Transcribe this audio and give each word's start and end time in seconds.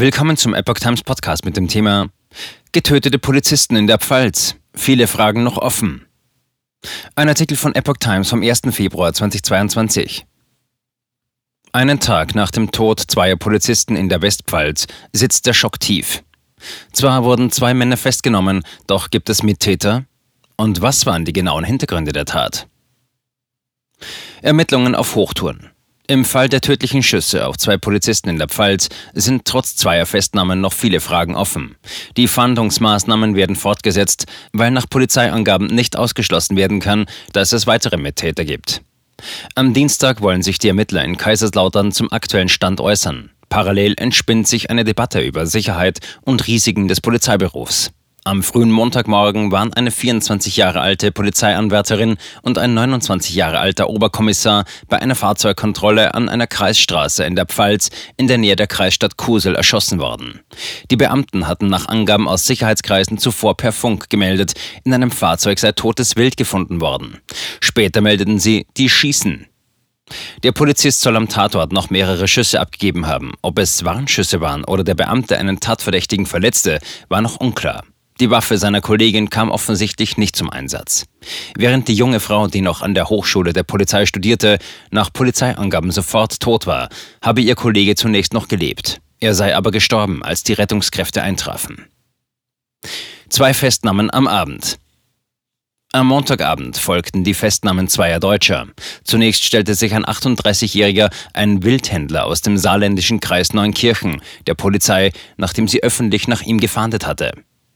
Willkommen 0.00 0.38
zum 0.38 0.54
Epoch 0.54 0.78
Times 0.78 1.02
Podcast 1.02 1.44
mit 1.44 1.58
dem 1.58 1.68
Thema 1.68 2.08
Getötete 2.72 3.18
Polizisten 3.18 3.76
in 3.76 3.86
der 3.86 3.98
Pfalz. 3.98 4.56
Viele 4.74 5.06
Fragen 5.06 5.42
noch 5.42 5.58
offen. 5.58 6.06
Ein 7.16 7.28
Artikel 7.28 7.54
von 7.54 7.74
Epoch 7.74 7.98
Times 7.98 8.30
vom 8.30 8.42
1. 8.42 8.62
Februar 8.70 9.12
2022. 9.12 10.24
Einen 11.72 12.00
Tag 12.00 12.34
nach 12.34 12.50
dem 12.50 12.72
Tod 12.72 12.98
zweier 13.08 13.36
Polizisten 13.36 13.94
in 13.94 14.08
der 14.08 14.22
Westpfalz 14.22 14.86
sitzt 15.12 15.44
der 15.44 15.52
Schock 15.52 15.78
tief. 15.78 16.24
Zwar 16.94 17.24
wurden 17.24 17.50
zwei 17.50 17.74
Männer 17.74 17.98
festgenommen, 17.98 18.62
doch 18.86 19.10
gibt 19.10 19.28
es 19.28 19.42
Mittäter? 19.42 20.06
Und 20.56 20.80
was 20.80 21.04
waren 21.04 21.26
die 21.26 21.34
genauen 21.34 21.64
Hintergründe 21.64 22.12
der 22.12 22.24
Tat? 22.24 22.68
Ermittlungen 24.40 24.94
auf 24.94 25.14
Hochtouren. 25.14 25.70
Im 26.10 26.24
Fall 26.24 26.48
der 26.48 26.60
tödlichen 26.60 27.04
Schüsse 27.04 27.46
auf 27.46 27.56
zwei 27.56 27.76
Polizisten 27.76 28.30
in 28.30 28.38
der 28.38 28.48
Pfalz 28.48 28.88
sind 29.14 29.44
trotz 29.44 29.76
zweier 29.76 30.06
Festnahmen 30.06 30.60
noch 30.60 30.72
viele 30.72 30.98
Fragen 30.98 31.36
offen. 31.36 31.76
Die 32.16 32.26
Fahndungsmaßnahmen 32.26 33.36
werden 33.36 33.54
fortgesetzt, 33.54 34.26
weil 34.52 34.72
nach 34.72 34.90
Polizeiangaben 34.90 35.68
nicht 35.68 35.96
ausgeschlossen 35.96 36.56
werden 36.56 36.80
kann, 36.80 37.06
dass 37.32 37.52
es 37.52 37.68
weitere 37.68 37.96
Mittäter 37.96 38.44
gibt. 38.44 38.82
Am 39.54 39.72
Dienstag 39.72 40.20
wollen 40.20 40.42
sich 40.42 40.58
die 40.58 40.66
Ermittler 40.66 41.04
in 41.04 41.16
Kaiserslautern 41.16 41.92
zum 41.92 42.10
aktuellen 42.10 42.48
Stand 42.48 42.80
äußern. 42.80 43.30
Parallel 43.48 43.94
entspinnt 43.96 44.48
sich 44.48 44.68
eine 44.68 44.82
Debatte 44.82 45.20
über 45.20 45.46
Sicherheit 45.46 46.00
und 46.22 46.48
Risiken 46.48 46.88
des 46.88 47.00
Polizeiberufs. 47.00 47.92
Am 48.30 48.44
frühen 48.44 48.70
Montagmorgen 48.70 49.50
waren 49.50 49.74
eine 49.74 49.90
24 49.90 50.56
Jahre 50.56 50.80
alte 50.80 51.10
Polizeianwärterin 51.10 52.16
und 52.42 52.58
ein 52.58 52.74
29 52.74 53.34
Jahre 53.34 53.58
alter 53.58 53.90
Oberkommissar 53.90 54.66
bei 54.88 55.02
einer 55.02 55.16
Fahrzeugkontrolle 55.16 56.14
an 56.14 56.28
einer 56.28 56.46
Kreisstraße 56.46 57.24
in 57.24 57.34
der 57.34 57.46
Pfalz 57.46 57.90
in 58.16 58.28
der 58.28 58.38
Nähe 58.38 58.54
der 58.54 58.68
Kreisstadt 58.68 59.16
Kusel 59.16 59.56
erschossen 59.56 59.98
worden. 59.98 60.38
Die 60.92 60.96
Beamten 60.96 61.48
hatten 61.48 61.66
nach 61.66 61.88
Angaben 61.88 62.28
aus 62.28 62.46
Sicherheitskreisen 62.46 63.18
zuvor 63.18 63.56
per 63.56 63.72
Funk 63.72 64.10
gemeldet, 64.10 64.52
in 64.84 64.94
einem 64.94 65.10
Fahrzeug 65.10 65.58
sei 65.58 65.72
totes 65.72 66.14
Wild 66.14 66.36
gefunden 66.36 66.80
worden. 66.80 67.18
Später 67.60 68.00
meldeten 68.00 68.38
sie, 68.38 68.64
die 68.76 68.88
schießen. 68.88 69.46
Der 70.44 70.52
Polizist 70.52 71.00
soll 71.00 71.16
am 71.16 71.28
Tatort 71.28 71.72
noch 71.72 71.90
mehrere 71.90 72.28
Schüsse 72.28 72.60
abgegeben 72.60 73.08
haben. 73.08 73.32
Ob 73.42 73.58
es 73.58 73.84
Warnschüsse 73.84 74.40
waren 74.40 74.62
oder 74.62 74.84
der 74.84 74.94
Beamte 74.94 75.36
einen 75.36 75.58
Tatverdächtigen 75.58 76.26
verletzte, 76.26 76.78
war 77.08 77.22
noch 77.22 77.34
unklar. 77.34 77.82
Die 78.20 78.30
Waffe 78.30 78.58
seiner 78.58 78.82
Kollegin 78.82 79.30
kam 79.30 79.50
offensichtlich 79.50 80.18
nicht 80.18 80.36
zum 80.36 80.50
Einsatz. 80.50 81.06
Während 81.56 81.88
die 81.88 81.94
junge 81.94 82.20
Frau, 82.20 82.48
die 82.48 82.60
noch 82.60 82.82
an 82.82 82.92
der 82.92 83.08
Hochschule 83.08 83.54
der 83.54 83.62
Polizei 83.62 84.04
studierte, 84.04 84.58
nach 84.90 85.10
Polizeiangaben 85.10 85.90
sofort 85.90 86.38
tot 86.38 86.66
war, 86.66 86.90
habe 87.22 87.40
ihr 87.40 87.54
Kollege 87.54 87.94
zunächst 87.94 88.34
noch 88.34 88.48
gelebt. 88.48 89.00
Er 89.20 89.34
sei 89.34 89.56
aber 89.56 89.70
gestorben, 89.70 90.22
als 90.22 90.42
die 90.42 90.52
Rettungskräfte 90.52 91.22
eintrafen. 91.22 91.86
Zwei 93.30 93.54
Festnahmen 93.54 94.12
am 94.12 94.28
Abend. 94.28 94.78
Am 95.92 96.06
Montagabend 96.06 96.76
folgten 96.76 97.24
die 97.24 97.34
Festnahmen 97.34 97.88
zweier 97.88 98.20
Deutscher. 98.20 98.68
Zunächst 99.02 99.44
stellte 99.44 99.74
sich 99.74 99.94
ein 99.94 100.04
38-Jähriger, 100.04 101.10
ein 101.32 101.62
Wildhändler 101.62 102.26
aus 102.26 102.42
dem 102.42 102.58
saarländischen 102.58 103.20
Kreis 103.20 103.54
Neunkirchen, 103.54 104.20
der 104.46 104.54
Polizei, 104.54 105.10
nachdem 105.38 105.66
sie 105.66 105.82
öffentlich 105.82 106.28
nach 106.28 106.42
ihm 106.42 106.60
gefahndet 106.60 107.06
hatte. 107.06 107.32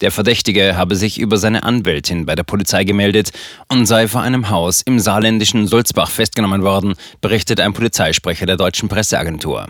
Der 0.00 0.10
Verdächtige 0.10 0.76
habe 0.76 0.94
sich 0.94 1.18
über 1.18 1.38
seine 1.38 1.62
Anwältin 1.62 2.26
bei 2.26 2.34
der 2.34 2.42
Polizei 2.42 2.84
gemeldet 2.84 3.32
und 3.68 3.86
sei 3.86 4.08
vor 4.08 4.20
einem 4.20 4.50
Haus 4.50 4.82
im 4.82 4.98
saarländischen 4.98 5.66
Sulzbach 5.66 6.10
festgenommen 6.10 6.62
worden, 6.62 6.94
berichtet 7.20 7.60
ein 7.60 7.72
Polizeisprecher 7.72 8.46
der 8.46 8.56
deutschen 8.56 8.88
Presseagentur. 8.88 9.68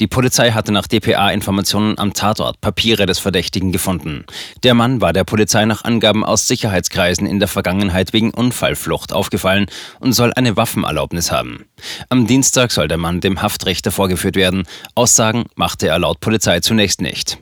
Die 0.00 0.06
Polizei 0.06 0.52
hatte 0.52 0.72
nach 0.72 0.86
DPA-Informationen 0.86 1.98
am 1.98 2.14
Tatort 2.14 2.60
Papiere 2.60 3.06
des 3.06 3.18
Verdächtigen 3.18 3.72
gefunden. 3.72 4.24
Der 4.62 4.74
Mann 4.74 5.00
war 5.00 5.12
der 5.12 5.24
Polizei 5.24 5.64
nach 5.64 5.84
Angaben 5.84 6.24
aus 6.24 6.48
Sicherheitskreisen 6.48 7.26
in 7.26 7.38
der 7.38 7.48
Vergangenheit 7.48 8.12
wegen 8.12 8.30
Unfallflucht 8.30 9.12
aufgefallen 9.12 9.66
und 10.00 10.12
soll 10.12 10.32
eine 10.34 10.56
Waffenerlaubnis 10.56 11.30
haben. 11.30 11.66
Am 12.08 12.26
Dienstag 12.26 12.72
soll 12.72 12.88
der 12.88 12.98
Mann 12.98 13.20
dem 13.20 13.42
Haftrichter 13.42 13.90
vorgeführt 13.90 14.36
werden. 14.36 14.66
Aussagen 14.94 15.44
machte 15.54 15.88
er 15.88 15.98
laut 15.98 16.20
Polizei 16.20 16.60
zunächst 16.60 17.00
nicht. 17.00 17.38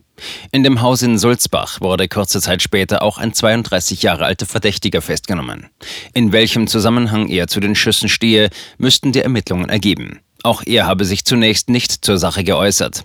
In 0.50 0.62
dem 0.62 0.80
Haus 0.80 1.02
in 1.02 1.18
Sulzbach 1.18 1.80
wurde 1.80 2.08
kurze 2.08 2.40
Zeit 2.40 2.62
später 2.62 3.02
auch 3.02 3.18
ein 3.18 3.32
32 3.32 4.02
Jahre 4.02 4.24
alter 4.24 4.46
Verdächtiger 4.46 5.02
festgenommen. 5.02 5.68
In 6.14 6.32
welchem 6.32 6.66
Zusammenhang 6.66 7.28
er 7.28 7.48
zu 7.48 7.60
den 7.60 7.74
Schüssen 7.74 8.08
stehe, 8.08 8.50
müssten 8.78 9.12
die 9.12 9.20
Ermittlungen 9.20 9.68
ergeben. 9.68 10.20
Auch 10.42 10.62
er 10.64 10.86
habe 10.86 11.04
sich 11.04 11.24
zunächst 11.24 11.68
nicht 11.68 12.04
zur 12.04 12.18
Sache 12.18 12.44
geäußert. 12.44 13.04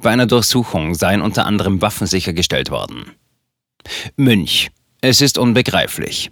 Bei 0.00 0.10
einer 0.10 0.26
Durchsuchung 0.26 0.94
seien 0.94 1.22
unter 1.22 1.46
anderem 1.46 1.80
Waffen 1.80 2.06
sichergestellt 2.06 2.70
worden. 2.70 3.12
Münch. 4.16 4.70
Es 5.00 5.20
ist 5.20 5.38
unbegreiflich. 5.38 6.30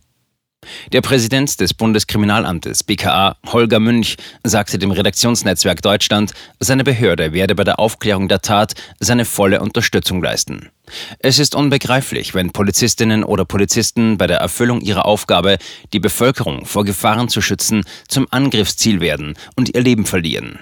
Der 0.93 1.01
Präsident 1.01 1.61
des 1.61 1.75
Bundeskriminalamtes 1.75 2.85
BKA, 2.85 3.37
Holger 3.47 3.81
Münch, 3.81 4.17
sagte 4.45 4.79
dem 4.79 4.91
Redaktionsnetzwerk 4.91 5.83
Deutschland, 5.83 6.33
seine 6.59 6.85
Behörde 6.85 7.33
werde 7.33 7.55
bei 7.55 7.65
der 7.65 7.79
Aufklärung 7.79 8.29
der 8.29 8.43
Tat 8.43 8.75
seine 8.99 9.25
volle 9.25 9.61
Unterstützung 9.61 10.23
leisten. 10.23 10.71
Es 11.19 11.39
ist 11.39 11.55
unbegreiflich, 11.55 12.35
wenn 12.35 12.51
Polizistinnen 12.51 13.25
oder 13.25 13.45
Polizisten 13.45 14.19
bei 14.19 14.27
der 14.27 14.39
Erfüllung 14.39 14.81
ihrer 14.81 15.07
Aufgabe, 15.07 15.59
die 15.93 16.01
Bevölkerung 16.01 16.67
vor 16.67 16.85
Gefahren 16.85 17.29
zu 17.29 17.41
schützen, 17.41 17.85
zum 18.09 18.27
Angriffsziel 18.31 19.01
werden 19.01 19.35
und 19.57 19.75
ihr 19.75 19.83
Leben 19.83 20.07
verlieren. 20.07 20.59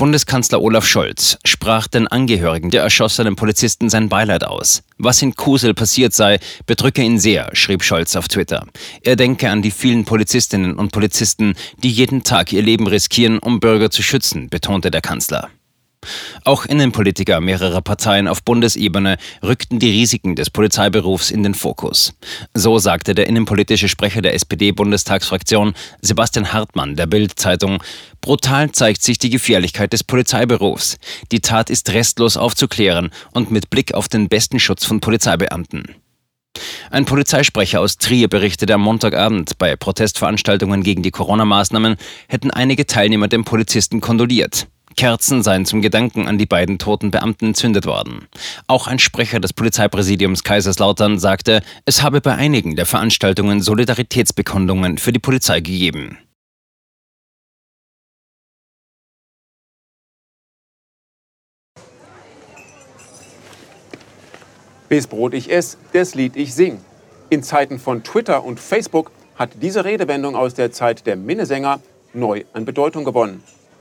Bundeskanzler 0.00 0.62
Olaf 0.62 0.86
Scholz 0.86 1.36
sprach 1.44 1.86
den 1.86 2.08
Angehörigen 2.08 2.70
der 2.70 2.82
erschossenen 2.82 3.36
Polizisten 3.36 3.90
sein 3.90 4.08
Beileid 4.08 4.44
aus. 4.44 4.82
Was 4.96 5.20
in 5.20 5.34
Kusel 5.34 5.74
passiert 5.74 6.14
sei, 6.14 6.38
bedrücke 6.64 7.02
ihn 7.02 7.18
sehr, 7.18 7.50
schrieb 7.52 7.82
Scholz 7.84 8.16
auf 8.16 8.26
Twitter. 8.26 8.66
Er 9.02 9.16
denke 9.16 9.50
an 9.50 9.60
die 9.60 9.70
vielen 9.70 10.06
Polizistinnen 10.06 10.76
und 10.76 10.92
Polizisten, 10.92 11.54
die 11.82 11.90
jeden 11.90 12.22
Tag 12.22 12.50
ihr 12.52 12.62
Leben 12.62 12.86
riskieren, 12.86 13.38
um 13.38 13.60
Bürger 13.60 13.90
zu 13.90 14.02
schützen, 14.02 14.48
betonte 14.48 14.90
der 14.90 15.02
Kanzler. 15.02 15.50
Auch 16.44 16.64
Innenpolitiker 16.64 17.40
mehrerer 17.40 17.82
Parteien 17.82 18.26
auf 18.26 18.42
Bundesebene 18.42 19.18
rückten 19.42 19.78
die 19.78 19.90
Risiken 19.90 20.34
des 20.34 20.50
Polizeiberufs 20.50 21.30
in 21.30 21.42
den 21.42 21.54
Fokus. 21.54 22.14
So 22.54 22.78
sagte 22.78 23.14
der 23.14 23.26
innenpolitische 23.26 23.88
Sprecher 23.88 24.22
der 24.22 24.34
SPD-Bundestagsfraktion 24.34 25.74
Sebastian 26.00 26.52
Hartmann 26.52 26.96
der 26.96 27.06
Bild-Zeitung, 27.06 27.82
brutal 28.20 28.72
zeigt 28.72 29.02
sich 29.02 29.18
die 29.18 29.30
Gefährlichkeit 29.30 29.92
des 29.92 30.02
Polizeiberufs. 30.02 30.98
Die 31.30 31.40
Tat 31.40 31.68
ist 31.68 31.90
restlos 31.90 32.36
aufzuklären 32.36 33.10
und 33.32 33.50
mit 33.50 33.68
Blick 33.70 33.94
auf 33.94 34.08
den 34.08 34.28
besten 34.28 34.58
Schutz 34.58 34.84
von 34.84 35.00
Polizeibeamten. 35.00 35.94
Ein 36.90 37.04
Polizeisprecher 37.04 37.80
aus 37.80 37.96
Trier 37.96 38.28
berichtete 38.28 38.74
am 38.74 38.80
Montagabend, 38.80 39.56
bei 39.58 39.76
Protestveranstaltungen 39.76 40.82
gegen 40.82 41.02
die 41.02 41.12
Corona-Maßnahmen 41.12 41.96
hätten 42.26 42.50
einige 42.50 42.86
Teilnehmer 42.86 43.28
dem 43.28 43.44
Polizisten 43.44 44.00
kondoliert. 44.00 44.66
Kerzen 44.96 45.42
seien 45.42 45.66
zum 45.66 45.82
Gedanken 45.82 46.26
an 46.26 46.38
die 46.38 46.46
beiden 46.46 46.78
toten 46.78 47.10
Beamten 47.10 47.46
entzündet 47.46 47.86
worden. 47.86 48.28
Auch 48.66 48.86
ein 48.86 48.98
Sprecher 48.98 49.40
des 49.40 49.52
Polizeipräsidiums 49.52 50.44
Kaiserslautern 50.44 51.18
sagte, 51.18 51.62
es 51.84 52.02
habe 52.02 52.20
bei 52.20 52.34
einigen 52.34 52.76
der 52.76 52.86
Veranstaltungen 52.86 53.60
Solidaritätsbekundungen 53.60 54.98
für 54.98 55.12
die 55.12 55.18
Polizei 55.18 55.60
gegeben. 55.60 56.18
Bis 64.90 65.06
Brot 65.06 65.34
ich 65.34 65.52
ess, 65.52 65.78
das 65.92 66.16
Lied 66.16 66.34
ich 66.34 66.52
sing. 66.52 66.80
In 67.28 67.44
Zeiten 67.44 67.78
von 67.78 68.02
Twitter 68.02 68.44
und 68.44 68.58
Facebook 68.58 69.12
hat 69.36 69.50
diese 69.62 69.84
Redewendung 69.84 70.34
aus 70.34 70.54
der 70.54 70.72
Zeit 70.72 71.06
der 71.06 71.14
Minnesänger 71.14 71.80
neu 72.12 72.42
an 72.52 72.64
Bedeutung 72.64 73.04
gewonnen. 73.04 73.44